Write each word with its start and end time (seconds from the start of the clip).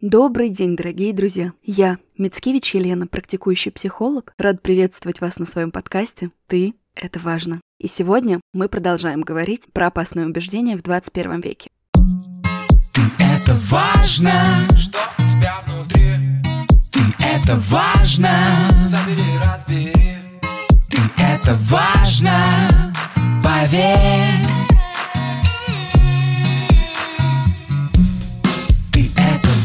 Добрый 0.00 0.48
день, 0.48 0.76
дорогие 0.76 1.12
друзья! 1.12 1.52
Я, 1.64 1.98
Мицкевич 2.16 2.72
Елена, 2.72 3.08
практикующий 3.08 3.72
психолог, 3.72 4.32
рад 4.38 4.62
приветствовать 4.62 5.20
вас 5.20 5.40
на 5.40 5.44
своем 5.44 5.72
подкасте 5.72 6.30
«Ты– 6.46 6.74
это 6.94 7.18
важно». 7.18 7.60
И 7.80 7.88
сегодня 7.88 8.40
мы 8.52 8.68
продолжаем 8.68 9.22
говорить 9.22 9.62
про 9.72 9.88
опасные 9.88 10.26
убеждения 10.26 10.76
в 10.76 10.82
21 10.82 11.40
веке. 11.40 11.70
Ты– 12.92 13.00
это 13.18 13.56
важно, 13.68 14.68
что 14.76 15.00
у 15.18 15.22
тебя 15.22 15.56
внутри. 15.66 16.10
Ты– 16.92 17.00
это 17.18 17.56
важно, 17.56 18.30
собери, 18.78 19.24
разбери. 19.44 19.92
Ты– 20.88 20.98
это 21.18 21.56
важно, 21.68 22.94
поверь. 23.42 24.47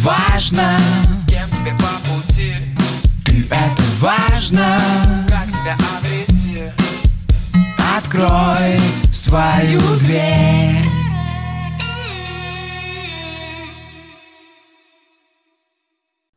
Важно 0.04 0.77
С 1.13 1.25
кем 1.25 1.49
тебе 1.49 1.71
по 1.77 1.93
пути 2.07 2.54
Ты 3.25 3.46
это 3.50 3.83
важно 4.00 4.79
Как 5.28 5.50
себя 5.50 5.78
обрести 5.97 6.71
Открой 7.97 8.79
свою 9.11 9.79
дверь 10.00 10.83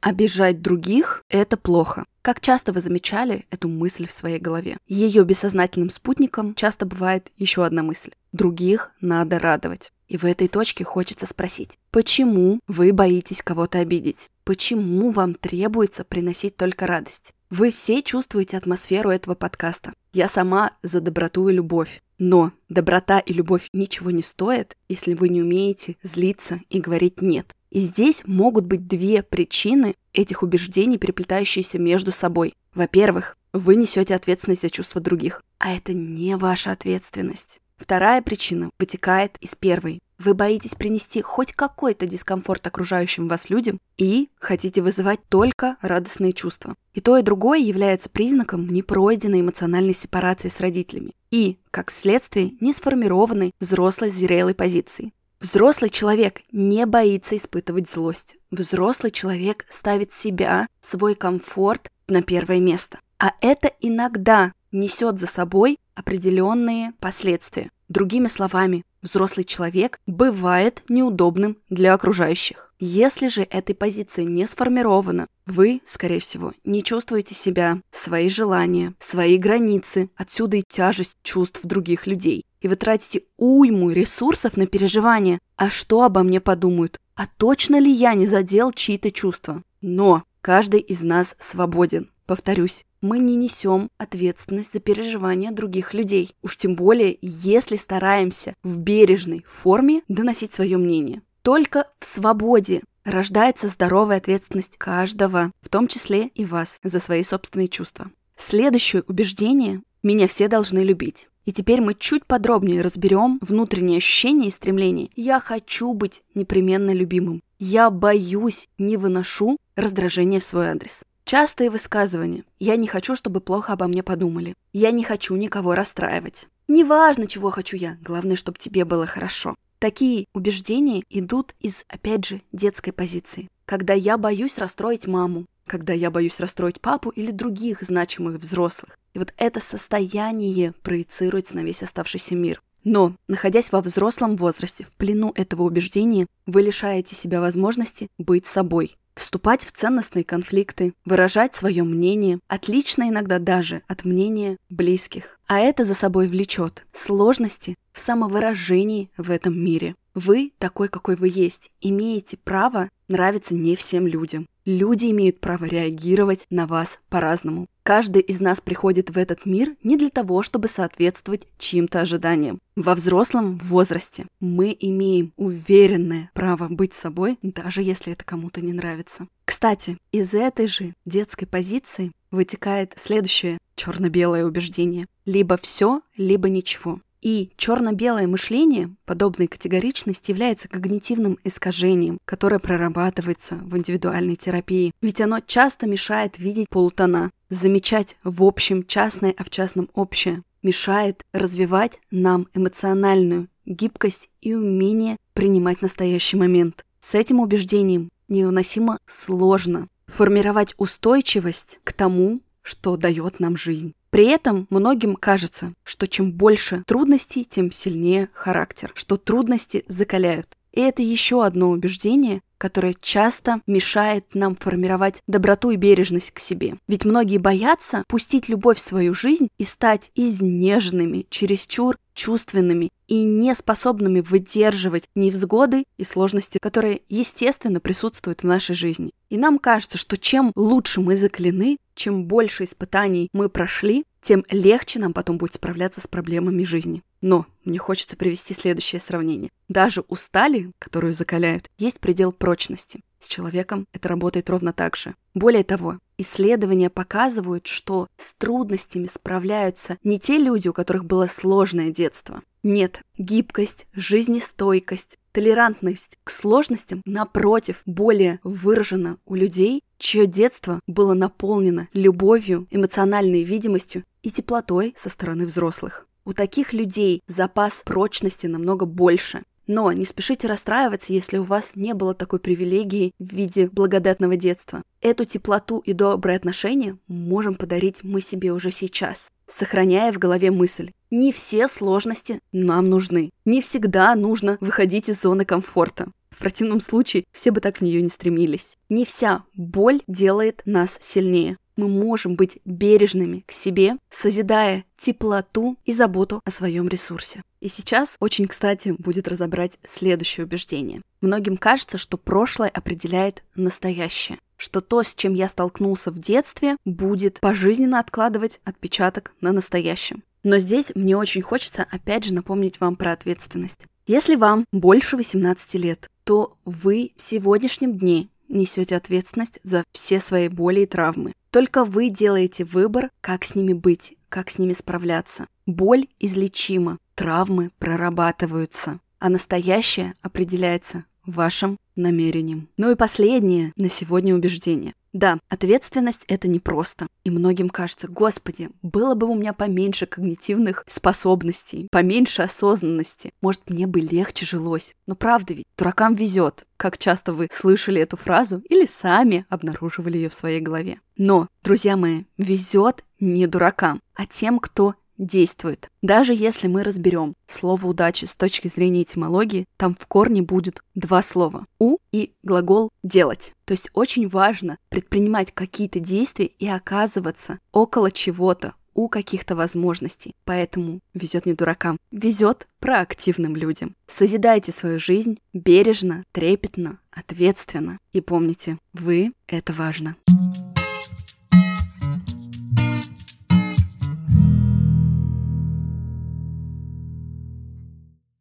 Обижать 0.01 0.63
других– 0.63 1.25
это 1.29 1.57
плохо. 1.57 2.05
Как 2.23 2.41
часто 2.41 2.73
вы 2.73 2.81
замечали 2.81 3.45
эту 3.51 3.69
мысль 3.69 4.07
в 4.07 4.13
своей 4.13 4.39
голове? 4.39 4.77
Ее 4.87 5.25
бессознательным 5.25 5.91
спутником 5.91 6.55
часто 6.55 6.87
бывает 6.87 7.33
еще 7.37 7.65
одна 7.65 7.83
мысль. 7.83 8.13
Других 8.31 8.93
надо 9.01 9.41
радовать. 9.41 9.93
И 10.09 10.17
в 10.17 10.25
этой 10.25 10.49
точке 10.49 10.85
хочется 10.85 11.27
спросить, 11.27 11.79
почему 11.91 12.61
вы 12.67 12.93
боитесь 12.93 13.43
кого-то 13.43 13.79
обидеть? 13.79 14.31
Почему 14.45 15.11
вам 15.11 15.35
требуется 15.35 16.05
приносить 16.05 16.57
только 16.57 16.87
радость? 16.87 17.33
Вы 17.51 17.71
все 17.71 18.03
чувствуете 18.03 18.57
атмосферу 18.57 19.11
этого 19.11 19.35
подкаста. 19.35 19.93
Я 20.13 20.29
сама 20.29 20.73
за 20.83 21.01
доброту 21.01 21.49
и 21.49 21.53
любовь. 21.53 22.01
Но 22.19 22.53
доброта 22.69 23.19
и 23.19 23.33
любовь 23.33 23.69
ничего 23.73 24.11
не 24.11 24.23
стоят, 24.23 24.77
если 24.89 25.15
вы 25.15 25.29
не 25.29 25.43
умеете 25.43 25.97
злиться 26.03 26.61
и 26.71 26.81
говорить 26.81 27.21
«нет». 27.21 27.55
И 27.71 27.81
здесь 27.81 28.23
могут 28.25 28.65
быть 28.65 28.87
две 28.87 29.23
причины 29.23 29.97
этих 30.15 30.43
убеждений, 30.43 30.99
переплетающиеся 30.99 31.79
между 31.79 32.11
собой. 32.11 32.55
Во-первых, 32.75 33.37
вы 33.53 33.75
несете 33.75 34.15
ответственность 34.15 34.63
за 34.63 34.71
чувства 34.71 35.01
других, 35.01 35.43
а 35.59 35.75
это 35.75 35.93
не 35.93 36.37
ваша 36.37 36.73
ответственность. 36.73 37.61
Вторая 37.77 38.23
причина 38.23 38.71
вытекает 38.79 39.37
из 39.41 39.55
первой. 39.55 40.01
Вы 40.19 40.35
боитесь 40.35 40.75
принести 40.75 41.21
хоть 41.21 41.53
какой-то 41.53 42.07
дискомфорт 42.07 42.67
окружающим 42.67 43.29
вас 43.29 43.51
людям 43.51 43.79
и 43.99 44.31
хотите 44.39 44.81
вызывать 44.81 45.21
только 45.29 45.77
радостные 45.83 46.33
чувства. 46.33 46.75
И 46.95 47.01
то, 47.01 47.19
и 47.19 47.23
другое 47.23 47.59
является 47.59 48.09
признаком 48.09 48.67
непройденной 48.69 49.43
эмоциональной 49.43 49.95
сепарации 49.95 50.49
с 50.49 50.61
родителями 50.61 51.13
и, 51.31 51.59
как 51.71 51.91
следствие, 51.91 52.53
несформированной 52.61 53.53
взрослой 53.61 54.11
зрелой 54.11 54.55
позиции. 54.55 55.13
Взрослый 55.39 55.91
человек 55.91 56.41
не 56.51 56.87
боится 56.87 57.37
испытывать 57.37 57.91
злость. 57.91 58.37
Взрослый 58.51 59.13
человек 59.13 59.67
ставит 59.69 60.15
себя, 60.15 60.67
свой 60.81 61.15
комфорт 61.15 61.91
на 62.09 62.23
первое 62.23 62.59
место. 62.59 62.99
А 63.19 63.33
это 63.43 63.71
иногда 63.81 64.53
несет 64.73 65.19
за 65.19 65.27
собой 65.27 65.79
определенные 65.95 66.93
последствия. 67.01 67.71
Другими 67.89 68.27
словами, 68.27 68.85
взрослый 69.03 69.45
человек 69.45 70.01
бывает 70.07 70.83
неудобным 70.89 71.59
для 71.71 71.95
окружающих. 71.95 72.73
Если 72.79 73.29
же 73.29 73.43
этой 73.43 73.75
позиции 73.75 74.25
не 74.25 74.47
сформирована, 74.47 75.29
вы, 75.47 75.81
скорее 75.87 76.21
всего, 76.21 76.53
не 76.65 76.83
чувствуете 76.83 77.35
себя, 77.35 77.81
свои 77.91 78.29
желания, 78.29 78.95
свои 78.99 79.39
границы, 79.39 80.11
отсюда 80.17 80.59
и 80.59 80.65
тяжесть 80.67 81.17
чувств 81.23 81.61
других 81.63 82.07
людей. 82.07 82.45
И 82.61 82.69
вы 82.69 82.77
тратите 82.77 83.23
уйму 83.37 83.91
ресурсов 83.91 84.57
на 84.57 84.67
переживание. 84.67 85.39
А 85.57 85.71
что 85.71 86.03
обо 86.03 86.23
мне 86.23 86.41
подумают? 86.41 86.99
А 87.15 87.27
точно 87.27 87.79
ли 87.79 87.91
я 87.91 88.15
не 88.15 88.27
задел 88.27 88.73
чьи-то 88.73 89.11
чувства? 89.11 89.63
Но 89.81 90.25
каждый 90.41 90.81
из 90.81 91.03
нас 91.03 91.37
свободен. 91.39 92.11
Повторюсь, 92.27 92.85
мы 93.01 93.19
не 93.19 93.37
несем 93.37 93.91
ответственность 93.99 94.73
за 94.73 94.81
переживания 94.81 95.51
других 95.51 95.95
людей. 95.95 96.35
Уж 96.43 96.57
тем 96.57 96.75
более, 96.75 97.19
если 97.21 97.77
стараемся 97.77 98.55
в 98.63 98.79
бережной 98.79 99.45
форме 99.47 100.03
доносить 100.09 100.55
свое 100.55 100.77
мнение. 100.77 101.23
Только 101.43 101.87
в 102.01 102.07
свободе 102.07 102.83
рождается 103.05 103.69
здоровая 103.69 104.17
ответственность 104.17 104.77
каждого, 104.79 105.53
в 105.63 105.69
том 105.69 105.89
числе 105.89 106.29
и 106.29 106.45
вас, 106.45 106.79
за 106.83 106.99
свои 107.01 107.23
собственные 107.23 107.69
чувства. 107.69 108.11
Следующее 108.37 109.05
убеждение– 109.07 109.83
меня 110.03 110.29
все 110.29 110.49
должны 110.49 110.81
любить. 110.81 111.29
И 111.47 111.53
теперь 111.53 111.81
мы 111.81 111.95
чуть 111.95 112.27
подробнее 112.27 112.83
разберем 112.83 113.39
внутренние 113.41 113.99
ощущения 113.99 114.49
и 114.49 114.53
стремления. 114.53 115.09
Я 115.15 115.41
хочу 115.41 115.93
быть 115.95 116.23
непременно 116.35 116.93
любимым. 116.93 117.43
Я 117.59 117.91
боюсь, 117.91 118.69
не 118.79 118.97
выношу 118.97 119.57
раздражения 119.77 120.41
в 120.41 120.45
свой 120.45 120.69
адрес. 120.69 121.03
Частые 121.27 121.71
высказывания. 121.71 122.45
Я 122.61 122.77
не 122.77 122.87
хочу, 122.87 123.17
чтобы 123.17 123.41
плохо 123.41 123.73
обо 123.73 123.89
мне 123.89 124.05
подумали. 124.05 124.55
Я 124.73 124.93
не 124.93 125.03
хочу 125.03 125.35
никого 125.35 125.75
расстраивать. 125.75 126.47
Неважно, 126.69 127.27
чего 127.27 127.51
хочу 127.51 127.77
я, 127.77 127.97
главное, 128.01 128.37
чтобы 128.37 128.61
тебе 128.61 128.85
было 128.85 129.07
хорошо. 129.07 129.57
Такие 129.81 130.27
убеждения 130.35 131.03
идут 131.11 131.57
из, 131.59 131.85
опять 131.89 132.27
же, 132.27 132.43
детской 132.53 132.93
позиции. 132.93 133.49
Когда 133.65 133.93
я 133.93 134.19
боюсь 134.19 134.57
расстроить 134.57 135.09
маму, 135.09 135.47
когда 135.67 135.93
я 135.93 136.13
боюсь 136.13 136.39
расстроить 136.39 136.81
папу 136.81 137.11
или 137.11 137.33
других 137.33 137.83
значимых 137.83 138.37
взрослых. 138.37 138.97
И 139.13 139.19
вот 139.19 139.35
это 139.37 139.59
состояние 139.59 140.75
проецируется 140.85 141.57
на 141.57 141.65
весь 141.65 141.83
оставшийся 141.83 142.37
мир. 142.37 142.63
Но, 142.85 143.17
находясь 143.27 143.73
во 143.73 143.81
взрослом 143.81 144.37
возрасте, 144.37 144.85
в 144.85 144.93
плену 144.93 145.33
этого 145.35 145.65
убеждения, 145.65 146.29
вы 146.47 146.63
лишаете 146.63 147.17
себя 147.17 147.41
возможности 147.41 148.07
быть 148.17 148.47
собой, 148.47 148.97
вступать 149.17 149.65
в 149.65 149.73
ценностные 149.73 150.23
конфликты, 150.23 150.95
выражать 151.05 151.55
свое 151.57 151.83
мнение, 151.83 152.39
отлично 152.47 153.09
иногда 153.09 153.39
даже 153.39 153.83
от 153.89 154.05
мнения 154.05 154.59
близких. 154.71 155.41
А 155.49 155.59
это 155.59 155.85
за 155.85 155.95
собой 155.95 156.29
влечет 156.29 156.87
сложности 156.93 157.77
в 157.93 158.01
самовыражении 158.01 159.11
в 159.17 159.31
этом 159.31 159.59
мире. 159.59 159.97
Вы 160.15 160.53
такой, 160.59 160.89
какой 160.89 161.17
вы 161.17 161.29
есть, 161.33 161.71
имеете 161.81 162.37
право 162.37 162.89
нравиться 163.09 163.55
не 163.55 163.77
всем 163.77 164.07
людям. 164.07 164.47
Люди 164.65 165.07
имеют 165.11 165.41
право 165.41 165.65
реагировать 165.65 166.47
на 166.51 166.67
вас 166.67 167.01
по-разному. 167.09 167.67
Каждый 167.87 168.21
из 168.21 168.41
нас 168.41 168.61
приходит 168.61 169.11
в 169.11 169.17
этот 169.17 169.47
мир 169.47 169.77
не 169.85 169.97
для 169.97 170.09
того, 170.09 170.43
чтобы 170.43 170.67
соответствовать 170.67 171.47
чьим-то 171.57 172.01
ожиданиям. 172.01 172.59
Во 172.75 172.97
взрослом 172.97 173.59
возрасте 173.59 174.27
мы 174.41 174.77
имеем 174.77 175.33
уверенное 175.37 176.29
право 176.35 176.67
быть 176.69 176.95
собой, 176.95 177.39
даже 177.43 177.83
если 177.83 178.15
это 178.15 178.25
кому-то 178.25 178.61
не 178.61 178.73
нравится. 178.73 179.29
Кстати, 179.45 179.99
из 180.11 180.35
этой 180.35 180.67
же 180.67 180.95
детской 181.05 181.47
позиции 181.47 182.11
вытекает 182.33 182.93
следующее 182.97 183.59
черно-белое 183.77 184.45
убеждение. 184.45 185.07
Либо 185.25 185.57
все, 185.57 186.01
либо 186.17 186.49
ничего. 186.49 186.99
И 187.23 187.51
черно-белое 187.57 188.27
мышление 188.27 188.95
подобной 189.05 189.47
категоричности 189.47 190.31
является 190.31 190.69
когнитивным 190.69 191.39
искажением, 191.45 192.19
которое 192.25 192.59
прорабатывается 192.59 193.57
в 193.57 193.77
индивидуальной 193.77 194.37
терапии. 194.37 194.93
Ведь 195.01 195.21
оно 195.21 195.41
часто 195.41 195.87
мешает 195.87 196.39
видеть 196.39 196.69
полутона, 196.69 197.31
замечать 197.51 198.17
в 198.23 198.43
общем 198.43 198.85
частное, 198.85 199.35
а 199.37 199.45
в 199.45 199.51
частном 199.51 199.89
общее, 199.95 200.43
мешает 200.63 201.25
развивать 201.33 201.99
нам 202.11 202.49
эмоциональную 202.55 203.49
гибкость 203.65 204.31
и 204.41 204.55
умение 204.55 205.17
принимать 205.33 205.83
настоящий 205.83 206.37
момент. 206.37 206.85
С 207.01 207.15
этим 207.15 207.41
убеждением 207.41 208.11
невыносимо 208.29 208.99
сложно 209.07 209.89
формировать 210.07 210.75
устойчивость 210.77 211.81
к 211.85 211.93
тому, 211.93 212.41
что 212.63 212.97
дает 212.97 213.39
нам 213.39 213.57
жизнь. 213.57 213.95
При 214.17 214.29
этом 214.29 214.67
многим 214.71 215.15
кажется, 215.15 215.75
что 215.85 216.09
чем 216.09 216.33
больше 216.33 216.83
трудностей, 216.87 217.45
тем 217.45 217.71
сильнее 217.71 218.31
характер, 218.33 218.91
что 218.95 219.19
трудности 219.19 219.85
закаляют. 219.89 220.57
И 220.73 220.81
это 220.81 221.03
еще 221.03 221.45
одно 221.45 221.69
убеждение, 221.69 222.41
которое 222.57 222.95
часто 222.99 223.61
мешает 223.67 224.35
нам 224.35 224.57
формировать 224.57 225.21
доброту 225.27 225.71
и 225.71 225.77
бережность 225.77 226.31
к 226.31 226.39
себе. 226.39 226.77
Ведь 226.89 227.05
многие 227.05 227.37
боятся 227.37 228.05
пустить 228.09 228.49
любовь 228.49 228.79
в 228.79 228.81
свою 228.81 229.13
жизнь 229.13 229.49
и 229.59 229.65
стать 229.65 230.11
изнеженными, 230.15 231.27
чересчур 231.29 231.99
чувственными 232.15 232.89
и 233.09 233.23
не 233.23 233.55
способными 233.55 234.21
выдерживать 234.21 235.05
невзгоды 235.15 235.85
и 235.99 236.05
сложности, 236.05 236.57
которые, 236.59 237.03
естественно, 237.11 237.81
присутствуют 237.81 238.41
в 238.41 238.47
нашей 238.47 238.75
жизни. 238.75 239.11
И 239.29 239.37
нам 239.37 239.59
кажется, 239.59 239.99
что 239.99 240.17
чем 240.17 240.53
лучше 240.57 241.03
мы 241.03 241.17
закалены, 241.17 241.77
чем 241.97 242.27
больше 242.27 242.65
испытаний 242.65 243.29
мы 243.33 243.49
прошли, 243.49 244.05
тем 244.23 244.45
легче 244.51 245.01
нам 245.01 245.13
потом 245.13 245.39
будет 245.39 245.55
справляться 245.55 246.01
с 246.01 246.07
проблемами 246.07 246.65
жизни. 246.65 247.03
Но 247.21 247.47
мне 247.65 247.79
хочется 247.79 248.17
привести 248.17 248.55
следующее 248.55 249.01
сравнение. 249.01 249.51
Даже 249.69 250.05
у 250.09 250.15
стали, 250.15 250.71
которую 250.79 251.13
закаляют, 251.13 251.69
есть 251.79 251.99
предел 251.99 252.33
прочности. 252.33 253.01
С 253.19 253.29
человеком 253.29 253.87
это 253.93 254.09
работает 254.09 254.51
ровно 254.51 254.73
так 254.73 254.95
же. 254.95 255.15
Более 255.35 255.65
того, 255.65 255.99
исследования 256.19 256.91
показывают, 256.91 257.67
что 257.67 258.07
с 258.19 258.35
трудностями 258.35 259.07
справляются 259.07 259.97
не 260.05 260.21
те 260.21 260.39
люди, 260.39 260.69
у 260.69 260.73
которых 260.73 261.05
было 261.05 261.27
сложное 261.27 261.91
детство. 261.91 262.43
Нет, 262.63 263.01
гибкость, 263.17 263.87
жизнестойкость, 263.95 265.19
толерантность 265.33 266.19
к 266.25 266.31
сложностям, 266.31 267.01
напротив, 267.05 267.83
более 267.87 268.41
выражена 268.43 269.19
у 269.25 269.35
людей, 269.35 269.83
чье 269.99 270.27
детство 270.27 270.81
было 270.87 271.15
наполнено 271.15 271.89
любовью, 271.93 272.67
эмоциональной 272.71 273.43
видимостью 273.43 274.05
и 274.23 274.31
теплотой 274.31 274.95
со 274.97 275.09
стороны 275.09 275.47
взрослых. 275.47 276.07
У 276.25 276.33
таких 276.33 276.73
людей 276.73 277.23
запас 277.29 277.83
прочности 277.85 278.47
намного 278.47 278.85
больше, 278.85 279.45
но 279.67 279.91
не 279.93 280.05
спешите 280.05 280.47
расстраиваться, 280.47 281.13
если 281.13 281.39
у 281.39 281.43
вас 281.43 281.73
не 281.75 281.95
было 281.95 282.15
такой 282.15 282.39
привилегии 282.39 283.13
в 283.19 283.33
виде 283.35 283.69
благодатного 283.69 284.37
детства. 284.37 284.83
Эту 285.01 285.25
теплоту 285.25 285.79
и 285.79 285.93
добрые 285.93 286.37
отношения 286.37 286.99
можем 287.09 287.55
подарить 287.55 288.03
мы 288.03 288.21
себе 288.21 288.53
уже 288.53 288.71
сейчас, 288.71 289.31
сохраняя 289.47 290.13
в 290.13 290.19
голове 290.19 290.51
мысль. 290.51 290.91
Не 291.11 291.33
все 291.33 291.69
сложности 291.69 292.41
нам 292.53 292.87
нужны. 292.87 293.31
Не 293.45 293.61
всегда 293.61 294.15
нужно 294.15 294.59
выходить 294.61 295.09
из 295.09 295.21
зоны 295.21 295.45
комфорта. 295.45 296.11
В 296.37 296.41
противном 296.41 296.81
случае 296.81 297.25
все 297.33 297.51
бы 297.51 297.61
так 297.61 297.79
в 297.79 297.81
нее 297.81 298.03
не 298.03 298.11
стремились. 298.11 298.77
Не 298.91 299.07
вся 299.07 299.45
боль 299.55 300.03
делает 300.07 300.61
нас 300.67 300.99
сильнее 301.01 301.57
мы 301.77 301.89
можем 301.89 302.37
быть 302.37 302.59
бережными 302.65 303.45
к 303.47 303.53
себе, 303.53 303.97
созидая 304.11 304.85
теплоту 304.99 305.77
и 305.85 305.93
заботу 305.93 306.41
о 306.45 306.51
своем 306.51 306.89
ресурсе. 306.89 307.43
И 307.61 307.69
сейчас 307.69 308.17
очень 308.19 308.49
кстати 308.49 308.95
будет 308.99 309.29
разобрать 309.29 309.79
следующее 309.87 310.47
убеждение. 310.47 311.03
Многим 311.21 311.57
кажется, 311.57 311.99
что 311.99 312.17
прошлое 312.17 312.69
определяет 312.69 313.43
настоящее, 313.55 314.39
что 314.57 314.81
то, 314.81 315.03
с 315.03 315.15
чем 315.15 315.35
я 315.35 315.49
столкнулся 315.49 316.11
в 316.11 316.19
детстве, 316.19 316.77
будет 316.85 317.41
пожизненно 317.41 317.99
откладывать 317.99 318.61
отпечаток 318.65 319.35
на 319.41 319.53
настоящем. 319.53 320.23
Но 320.43 320.59
здесь 320.59 320.93
мне 320.95 321.17
очень 321.17 321.43
хочется 321.43 321.87
опять 321.91 322.25
же 322.25 322.33
напомнить 322.33 322.81
вам 322.81 322.97
про 322.97 323.13
ответственность. 323.13 323.87
Если 324.07 324.37
вам 324.37 324.65
больше 324.71 325.17
18 325.17 325.75
лет, 325.75 326.09
то 326.27 326.59
вы 326.65 327.13
в 327.15 327.23
сегодняшнем 327.23 327.97
дне 327.97 328.29
несете 328.49 328.97
ответственность 328.97 329.61
за 329.63 329.85
все 329.93 330.19
свои 330.19 330.49
боли 330.49 330.81
и 330.81 330.87
травмы. 330.87 331.33
Только 331.51 331.85
вы 331.85 332.09
делаете 332.11 332.65
выбор, 332.65 333.11
как 333.21 333.45
с 333.45 333.55
ними 333.55 333.73
быть, 333.73 334.17
как 334.29 334.51
с 334.51 334.59
ними 334.59 334.73
справляться. 334.73 335.47
Боль 335.67 336.09
излечима, 336.19 336.99
травмы 337.15 337.71
прорабатываются, 337.79 338.99
а 339.21 339.29
настоящее 339.29 340.15
определяется 340.21 341.05
вашим 341.25 341.79
намерением. 341.95 342.69
Ну 342.77 342.91
и 342.91 342.97
последнее 342.97 343.73
на 343.77 343.89
сегодня 343.89 344.35
убеждение. 344.35 344.95
Да, 345.17 345.39
ответственность— 345.49 346.25
это 346.29 346.47
непросто. 346.47 347.07
И 347.25 347.31
многим 347.31 347.71
кажется, 347.71 348.07
господи, 348.07 348.69
было 348.83 349.15
бы 349.15 349.27
у 349.27 349.35
меня 349.35 349.55
поменьше 349.55 350.05
когнитивных 350.05 350.85
способностей, 350.87 351.89
поменьше 351.91 352.43
осознанности. 352.43 353.33
Может, 353.41 353.71
мне 353.71 353.87
бы 353.87 354.01
легче 354.01 354.45
жилось. 354.45 354.95
Но 355.07 355.17
правда 355.17 355.55
ведь, 355.55 355.65
дуракам 355.79 356.15
везет. 356.15 356.67
Как 356.77 356.99
часто 356.99 357.33
вы 357.33 357.49
слышали 357.51 357.99
эту 358.03 358.19
фразу 358.19 358.63
или 358.69 358.85
сами 358.85 359.47
обнаруживали 359.49 360.19
ее 360.19 360.29
в 360.29 360.35
своей 360.35 360.61
голове. 360.61 361.01
Но, 361.17 361.49
друзья 361.65 361.97
мои, 361.97 362.25
везет 362.37 363.03
не 363.19 363.47
дуракам, 363.47 364.03
а 364.15 364.27
тем, 364.27 364.59
кто 364.59 364.97
действует. 365.19 365.91
Даже 366.03 366.35
если 366.35 366.69
мы 366.69 366.83
разберем 366.83 367.35
слово 367.47 367.87
удачи 367.87 368.25
с 368.25 368.35
точки 368.35 368.69
зрения 368.69 369.03
этимологии, 369.03 369.67
там 369.77 369.97
в 369.99 370.07
корне 370.07 370.43
будет 370.43 370.83
два 370.95 371.23
слова 371.23 371.67
«у» 371.79 371.99
и 372.13 372.33
глагол 372.43 372.91
«делать». 373.03 373.55
То 373.65 373.73
есть 373.73 373.91
очень 373.95 374.29
важно 374.29 374.79
предпринимать 374.89 375.53
какие-то 375.53 376.01
действия 376.01 376.47
и 376.47 376.69
оказываться 376.69 377.59
около 377.73 378.11
чего-то, 378.11 378.75
у 378.97 379.09
каких-то 379.09 379.55
возможностей. 379.55 380.35
Поэтому 380.45 381.01
везет 381.15 381.47
не 381.47 381.53
дуракам, 381.53 381.99
везет 382.11 382.67
проактивным 382.81 383.55
людям. 383.55 383.95
Созидайте 384.07 384.73
свою 384.73 384.99
жизнь 384.99 385.39
бережно, 385.53 386.25
трепетно, 386.33 386.99
ответственно. 387.11 387.99
И 388.13 388.21
помните, 388.21 388.79
вы— 388.95 389.33
это 389.47 389.73
важно. 389.73 390.17